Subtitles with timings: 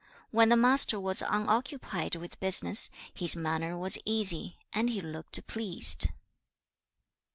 [0.31, 6.07] When the Master was unoccupied with business, his manner was easy, and he looked pleased.